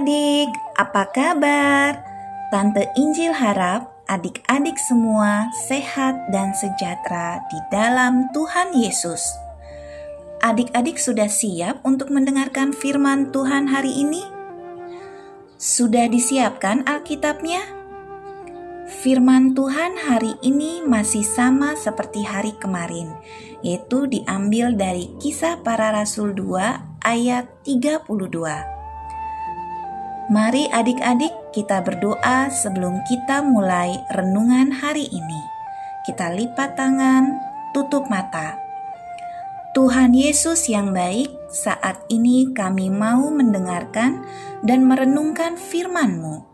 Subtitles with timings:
[0.00, 1.92] Adik-adik, apa kabar?
[2.48, 9.20] Tante Injil harap adik-adik semua sehat dan sejahtera di dalam Tuhan Yesus.
[10.40, 14.24] Adik-adik sudah siap untuk mendengarkan firman Tuhan hari ini?
[15.60, 17.60] Sudah disiapkan Alkitabnya?
[19.04, 23.12] Firman Tuhan hari ini masih sama seperti hari kemarin,
[23.60, 28.79] yaitu diambil dari Kisah Para Rasul 2 ayat 32.
[30.30, 35.42] Mari adik-adik kita berdoa sebelum kita mulai renungan hari ini.
[36.06, 37.34] Kita lipat tangan,
[37.74, 38.54] tutup mata.
[39.74, 44.22] Tuhan Yesus yang baik, saat ini kami mau mendengarkan
[44.62, 46.50] dan merenungkan firman-Mu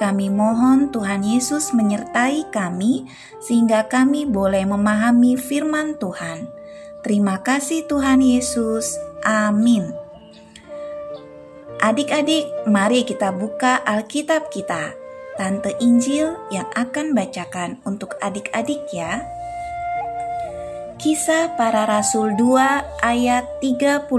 [0.00, 3.04] kami mohon Tuhan Yesus menyertai kami
[3.44, 6.48] sehingga kami boleh memahami firman Tuhan.
[7.04, 8.96] Terima kasih Tuhan Yesus.
[9.20, 10.09] Amin.
[11.80, 14.92] Adik-adik, mari kita buka Alkitab kita.
[15.40, 19.24] Tante Injil yang akan bacakan untuk adik-adik ya.
[21.00, 24.12] Kisah para Rasul 2 ayat 32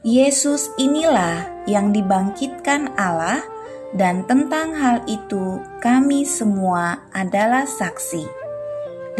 [0.00, 3.44] Yesus inilah yang dibangkitkan Allah
[3.92, 8.24] dan tentang hal itu kami semua adalah saksi.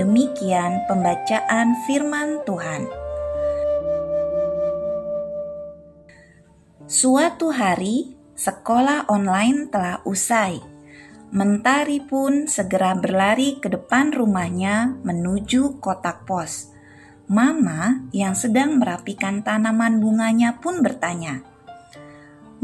[0.00, 3.03] Demikian pembacaan firman Tuhan.
[7.04, 10.56] Suatu hari, sekolah online telah usai.
[11.36, 16.72] Mentari pun segera berlari ke depan rumahnya menuju kotak pos.
[17.28, 21.44] Mama yang sedang merapikan tanaman bunganya pun bertanya,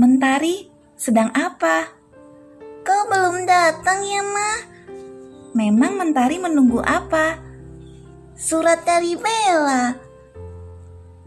[0.00, 1.92] "Mentari, sedang apa?"
[2.80, 4.52] Kau belum datang ya, Ma?
[5.52, 7.36] Memang Mentari menunggu apa?
[8.40, 10.00] Surat dari Bella.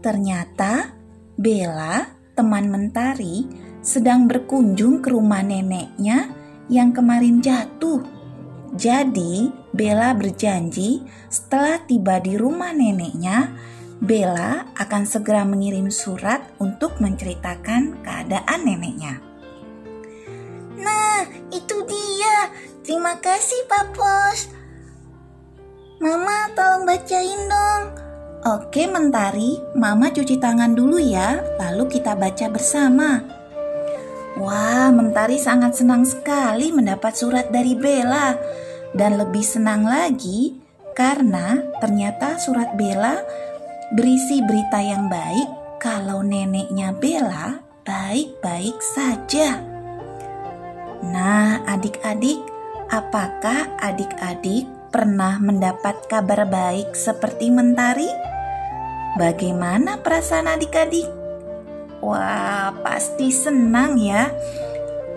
[0.02, 0.90] Ternyata
[1.38, 3.46] Bella, teman Mentari,
[3.80, 6.30] sedang berkunjung ke rumah neneknya
[6.66, 8.02] yang kemarin jatuh.
[8.74, 13.54] Jadi, Bella berjanji setelah tiba di rumah neneknya,
[14.02, 19.22] Bella akan segera mengirim surat untuk menceritakan keadaan neneknya.
[20.74, 21.22] Nah,
[21.54, 22.50] itu dia.
[22.82, 24.50] Terima kasih, Pak Pos.
[26.02, 28.03] Mama, tolong bacain dong.
[28.44, 29.56] Oke, Mentari.
[29.72, 33.24] Mama cuci tangan dulu ya, lalu kita baca bersama.
[34.36, 38.36] Wah, Mentari sangat senang sekali mendapat surat dari Bella.
[38.92, 40.60] Dan lebih senang lagi
[40.92, 43.16] karena ternyata surat Bella
[43.96, 49.56] berisi berita yang baik kalau neneknya Bella baik-baik saja.
[51.00, 52.44] Nah, adik-adik,
[52.92, 58.33] apakah adik-adik pernah mendapat kabar baik seperti Mentari?
[59.14, 61.06] Bagaimana perasaan adik-adik?
[62.02, 64.26] Wah, pasti senang ya.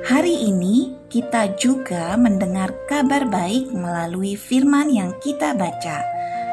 [0.06, 6.06] Hari ini kita juga mendengar kabar baik melalui firman yang kita baca,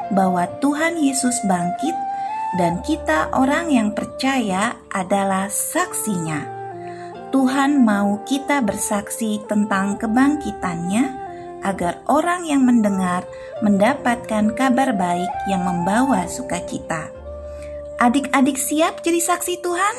[0.09, 1.93] bahwa Tuhan Yesus bangkit
[2.56, 6.49] dan kita orang yang percaya adalah saksinya.
[7.28, 11.05] Tuhan mau kita bersaksi tentang kebangkitannya
[11.61, 13.28] agar orang yang mendengar
[13.61, 17.24] mendapatkan kabar baik yang membawa sukacita.
[17.94, 19.97] Adik-adik siap jadi saksi Tuhan?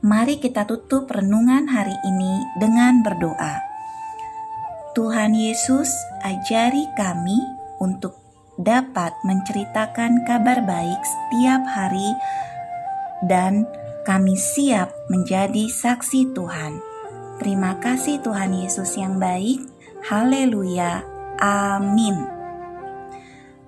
[0.00, 3.60] Mari kita tutup renungan hari ini dengan berdoa.
[4.96, 5.92] Tuhan Yesus,
[6.24, 7.36] ajari kami
[7.84, 8.16] untuk
[8.56, 12.16] dapat menceritakan kabar baik setiap hari
[13.28, 13.68] dan
[14.08, 16.80] kami siap menjadi saksi Tuhan.
[17.36, 19.60] Terima kasih Tuhan Yesus yang baik.
[20.08, 21.04] Haleluya.
[21.36, 22.35] Amin.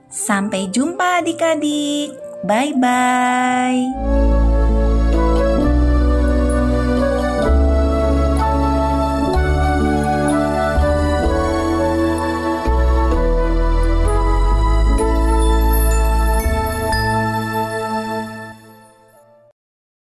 [0.09, 2.17] Sampai jumpa adik-adik.
[2.49, 4.08] Bye-bye.